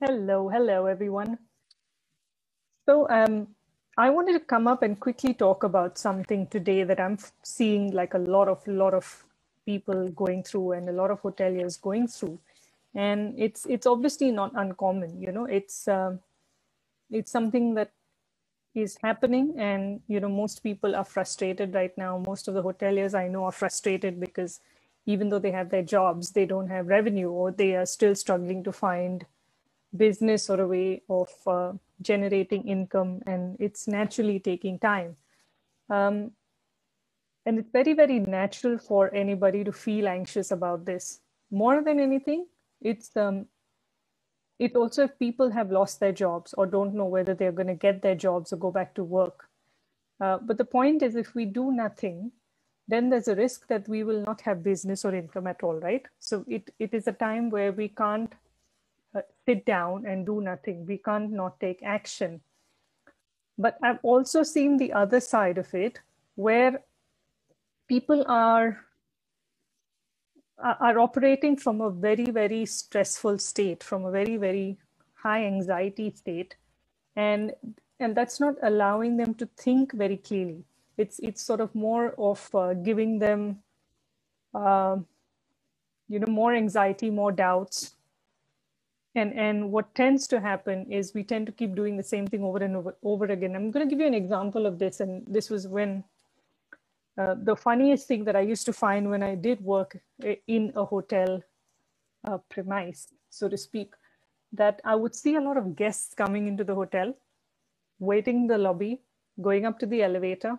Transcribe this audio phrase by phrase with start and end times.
[0.00, 1.38] Hello, hello, everyone.
[2.86, 3.48] So um,
[3.98, 8.14] I wanted to come up and quickly talk about something today that I'm seeing like
[8.14, 9.24] a lot of lot of
[9.66, 12.38] people going through and a lot of hoteliers going through,
[12.94, 15.20] and it's it's obviously not uncommon.
[15.20, 16.20] You know, it's um,
[17.10, 17.92] it's something that
[18.74, 22.18] is happening, and you know most people are frustrated right now.
[22.26, 24.60] Most of the hoteliers I know are frustrated because
[25.06, 28.64] even though they have their jobs, they don't have revenue or they are still struggling
[28.64, 29.26] to find
[29.96, 31.72] business or a way of uh,
[32.02, 35.16] generating income and it's naturally taking time.
[35.90, 36.32] Um,
[37.46, 41.20] and it's very very natural for anybody to feel anxious about this.
[41.50, 42.46] More than anything
[42.80, 43.46] it's um,
[44.58, 47.74] it also if people have lost their jobs or don't know whether they're going to
[47.74, 49.48] get their jobs or go back to work
[50.20, 52.30] uh, but the point is if we do nothing
[52.88, 56.06] then there's a risk that we will not have business or income at all right?
[56.18, 58.32] So it, it is a time where we can't
[59.46, 60.86] sit down and do nothing.
[60.86, 62.40] We can't not take action.
[63.58, 66.00] But I've also seen the other side of it
[66.36, 66.82] where
[67.88, 68.78] people are
[70.80, 74.78] are operating from a very very stressful state from a very very
[75.14, 76.56] high anxiety state
[77.16, 77.52] and
[78.00, 80.64] and that's not allowing them to think very clearly
[80.96, 83.58] it's it's sort of more of uh, giving them
[84.54, 84.96] uh,
[86.08, 87.94] you know more anxiety more doubts
[89.18, 92.42] and and what tends to happen is we tend to keep doing the same thing
[92.44, 93.56] over and over, over again.
[93.56, 96.04] I'm going to give you an example of this and this was when
[97.18, 99.96] uh, the funniest thing that i used to find when i did work
[100.46, 101.42] in a hotel
[102.28, 103.94] uh, premise so to speak
[104.52, 107.12] that i would see a lot of guests coming into the hotel
[107.98, 109.00] waiting in the lobby
[109.42, 110.56] going up to the elevator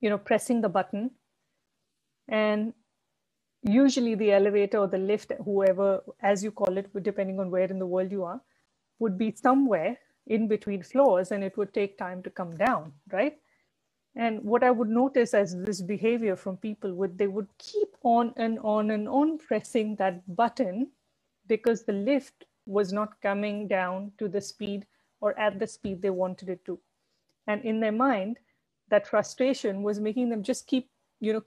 [0.00, 1.10] you know pressing the button.
[2.28, 2.74] And
[3.62, 7.78] usually the elevator or the lift, whoever, as you call it, depending on where in
[7.78, 8.40] the world you are,
[8.98, 13.38] would be somewhere in between floors and it would take time to come down, right?
[14.14, 18.32] And what I would notice as this behavior from people would they would keep on
[18.36, 20.90] and on and on pressing that button
[21.46, 24.86] because the lift was not coming down to the speed
[25.20, 26.78] or at the speed they wanted it to.
[27.46, 28.38] And in their mind,
[28.90, 31.42] that frustration was making them just keep, you know,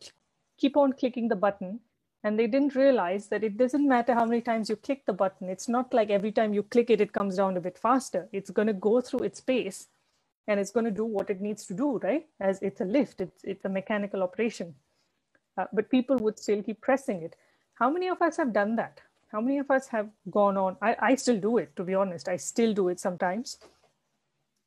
[0.57, 1.79] keep on clicking the button
[2.23, 5.49] and they didn't realize that it doesn't matter how many times you click the button
[5.49, 8.27] it's not like every time you click it it comes down a bit faster.
[8.31, 9.87] It's going to go through its pace
[10.47, 12.27] and it's going to do what it needs to do right?
[12.39, 14.75] As it's a lift it's, it's a mechanical operation.
[15.57, 17.35] Uh, but people would still keep pressing it.
[17.75, 19.01] How many of us have done that?
[19.31, 20.77] How many of us have gone on?
[20.81, 22.27] I, I still do it to be honest.
[22.27, 23.57] I still do it sometimes.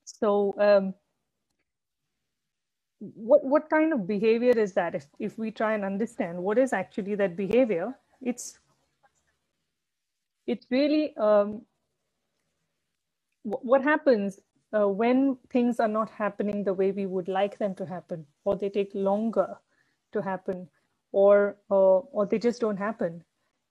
[0.04, 0.94] So um,
[3.14, 4.94] what what kind of behavior is that?
[4.94, 8.58] If, if we try and understand what is actually that behavior it's
[10.46, 11.62] it's really um,
[13.62, 14.40] what happens
[14.76, 18.56] uh, when things are not happening the way we would like them to happen or
[18.56, 19.56] they take longer
[20.12, 20.68] to happen
[21.12, 23.22] or uh, or they just don't happen.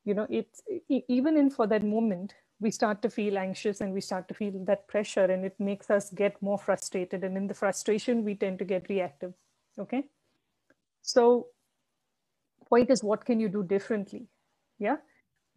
[0.05, 2.33] You know it's even in for that moment
[2.63, 5.89] we start to feel anxious and we start to feel that pressure and it makes
[5.89, 7.23] us get more frustrated.
[7.23, 9.33] And in the frustration we tend to get reactive
[9.77, 10.03] okay?
[11.01, 11.47] So
[12.69, 14.27] point is what can you do differently?
[14.79, 14.97] Yeah?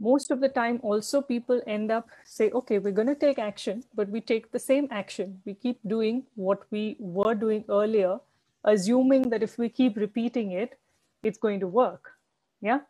[0.00, 3.84] Most of the time also people end up say okay we're going to take action
[3.94, 5.40] but we take the same action.
[5.44, 8.18] We keep doing what we were doing earlier
[8.64, 10.78] assuming that if we keep repeating it
[11.22, 12.12] it's going to work.
[12.60, 12.80] Yeah?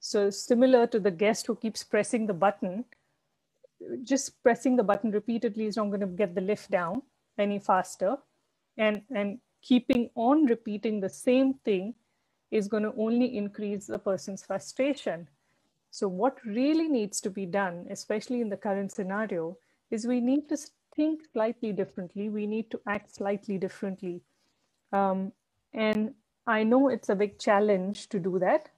[0.00, 2.84] So similar to the guest who keeps pressing the button
[4.02, 7.02] just pressing the button repeatedly is not going to get the lift down
[7.38, 8.16] any faster.
[8.78, 11.94] And, and keeping on repeating the same thing
[12.50, 15.28] is going to only increase the person's frustration.
[15.90, 19.56] So, what really needs to be done, especially in the current scenario,
[19.90, 20.58] is we need to
[20.94, 22.28] think slightly differently.
[22.28, 24.22] We need to act slightly differently.
[24.92, 25.32] Um,
[25.72, 26.14] and
[26.46, 28.68] I know it's a big challenge to do that,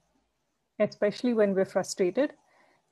[0.79, 2.33] especially when we're frustrated.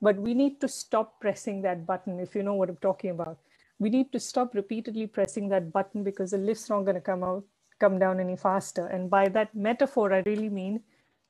[0.01, 3.39] But we need to stop pressing that button, if you know what I'm talking about.
[3.79, 7.23] We need to stop repeatedly pressing that button because the lift's not going to come
[7.23, 7.43] out,
[7.79, 8.87] come down any faster.
[8.87, 10.81] And by that metaphor, I really mean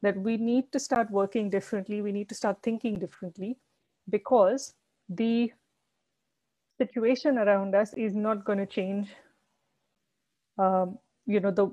[0.02, 2.02] that we need to start working differently.
[2.02, 3.58] We need to start thinking differently
[4.10, 4.74] because
[5.10, 5.52] the
[6.78, 9.10] situation around us is not going to change
[10.58, 11.68] um, you know the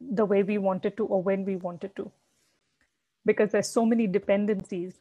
[0.00, 2.10] the way we wanted to or when we wanted to
[3.24, 5.00] because there's so many dependencies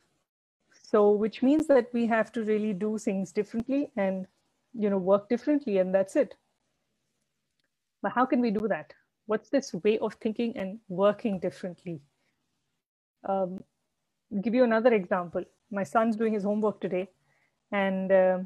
[0.91, 4.27] so which means that we have to really do things differently and
[4.73, 6.35] you know work differently and that's it.
[8.01, 8.93] But how can we do that?
[9.27, 12.01] What's this way of thinking and working differently?
[13.27, 13.63] Um,
[14.41, 15.43] give you another example.
[15.71, 17.09] My son's doing his homework today
[17.71, 18.39] and uh,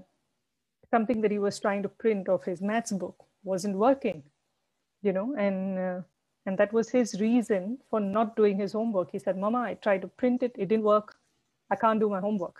[0.91, 4.24] something that he was trying to print of his maths book wasn't working,
[5.01, 6.01] you know, and uh,
[6.45, 9.12] and that was his reason for not doing his homework.
[9.12, 11.15] He said, Mama, I tried to print it, it didn't work.
[11.71, 12.56] I can't do my homework.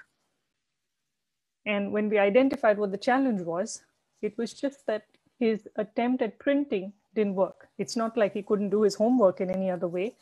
[1.66, 3.84] And when we identified what the challenge was,
[4.22, 5.04] it was just that
[5.40, 7.68] his attempt at printing didn't work.
[7.78, 10.16] It's not like he couldn't do his homework in any other way.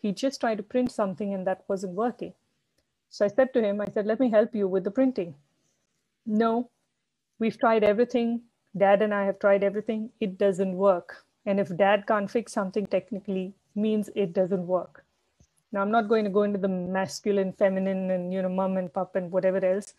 [0.00, 2.34] He just tried to print something and that wasn't working.
[3.10, 5.34] So I said to him, I said, let me help you with the printing.
[6.26, 6.70] No,
[7.38, 8.42] we've tried everything.
[8.76, 10.10] Dad and I have tried everything.
[10.20, 11.24] It doesn't work.
[11.46, 15.04] And if dad can't fix something technically, means it doesn't work.
[15.72, 18.92] Now, I'm not going to go into the masculine, feminine, and you know, mom and
[18.92, 19.94] pop and whatever else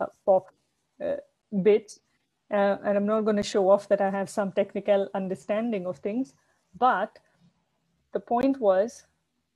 [0.00, 0.48] uh, pop
[1.04, 1.16] uh,
[1.62, 2.00] bits.
[2.50, 5.98] Uh, and I'm not going to show off that I have some technical understanding of
[5.98, 6.34] things.
[6.78, 7.18] But
[8.12, 9.04] the point was,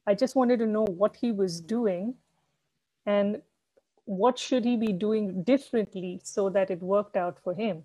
[0.06, 2.14] I just wanted to know what he was doing
[3.06, 3.42] and
[4.06, 7.82] what should he be doing differently so that it worked out for him.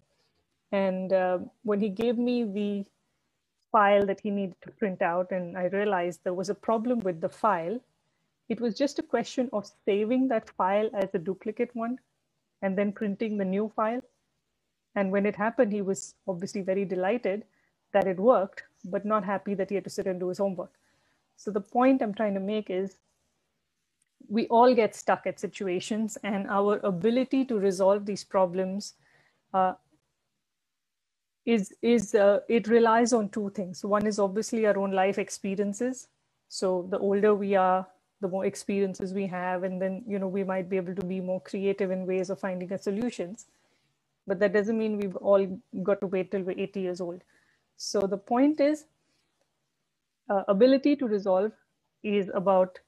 [0.71, 2.86] And uh, when he gave me the
[3.73, 7.19] file that he needed to print out, and I realized there was a problem with
[7.19, 7.79] the file,
[8.47, 11.97] it was just a question of saving that file as a duplicate one
[12.61, 14.01] and then printing the new file.
[14.95, 17.45] And when it happened, he was obviously very delighted
[17.93, 20.71] that it worked, but not happy that he had to sit and do his homework.
[21.35, 22.97] So the point I'm trying to make is
[24.29, 28.93] we all get stuck at situations and our ability to resolve these problems
[29.53, 29.73] uh,
[31.45, 33.83] is, is uh, it relies on two things.
[33.83, 36.07] One is obviously our own life experiences.
[36.49, 37.87] So the older we are,
[38.21, 41.19] the more experiences we have, and then, you know, we might be able to be
[41.19, 43.47] more creative in ways of finding a solutions.
[44.25, 45.45] But that doesn't mean we've all
[45.83, 47.21] got to wait till we're 80 years old.
[47.75, 48.85] So the point is
[50.29, 51.51] uh, ability to resolve
[52.03, 52.79] is about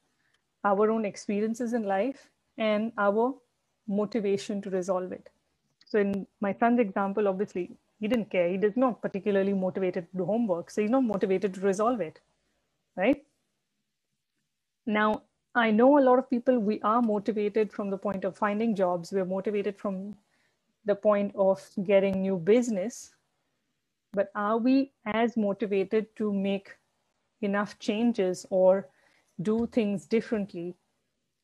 [0.64, 3.34] our own experiences in life and our
[3.88, 5.30] motivation to resolve it.
[5.86, 8.50] So in my son's example, obviously, he didn't care.
[8.50, 10.70] He did not particularly motivated to do homework.
[10.70, 12.20] So he's not motivated to resolve it,
[12.96, 13.24] right?
[14.86, 15.24] Now,
[15.56, 19.12] I know a lot of people, we are motivated from the point of finding jobs.
[19.12, 20.16] We're motivated from
[20.84, 23.16] the point of getting new business.
[24.14, 26.76] But are we as motivated to make
[27.42, 28.88] enough changes or
[29.42, 30.76] do things differently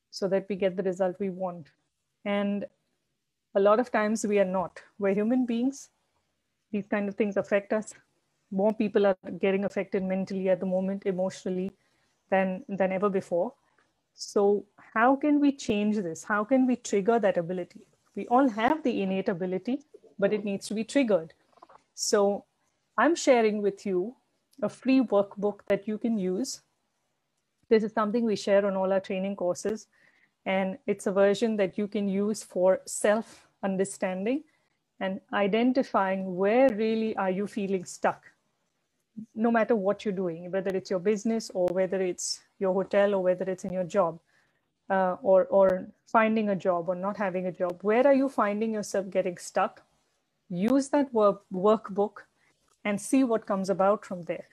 [0.09, 1.68] so that we get the result we want.
[2.25, 2.65] And
[3.56, 4.81] a lot of times we are not.
[5.00, 5.89] We're human beings.
[6.71, 7.94] These kind of things affect us.
[8.51, 11.71] More people are getting affected mentally at the moment, emotionally,
[12.29, 13.53] than, than ever before.
[14.13, 16.23] So, how can we change this?
[16.23, 17.81] How can we trigger that ability?
[18.15, 19.79] We all have the innate ability,
[20.19, 21.33] but it needs to be triggered.
[21.95, 22.45] So,
[22.97, 24.15] I'm sharing with you
[24.62, 26.62] a free workbook that you can use
[27.69, 29.88] this is something we share on all our training courses.
[30.45, 34.44] And it's a version that you can use for self understanding
[35.01, 38.24] and identifying where really are you feeling stuck
[39.36, 43.24] no matter what you're doing whether it's your business or whether it's your hotel or
[43.24, 44.19] whether it's in your job
[44.89, 48.74] uh, or or finding a job or not having a job where are you finding
[48.74, 49.83] yourself getting stuck?
[50.50, 52.25] Use that work workbook
[52.86, 54.47] and see what comes about from there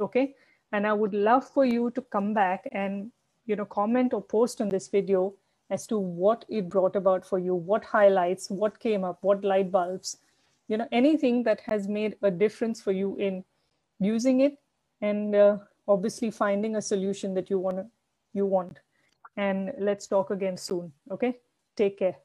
[0.00, 0.34] okay?
[0.72, 3.12] And I would love for you to come back and
[3.46, 5.34] you know comment or post on this video
[5.72, 9.72] as to what it brought about for you, what highlights, what came up, what light
[9.72, 10.18] bulbs,
[10.68, 13.42] you know, anything that has made a difference for you in
[13.98, 14.58] using it
[15.00, 15.56] and uh,
[15.88, 17.86] obviously finding a solution that you want
[18.34, 18.78] you want.
[19.36, 20.92] And let's talk again soon.
[21.10, 21.38] Okay,
[21.74, 22.16] take care.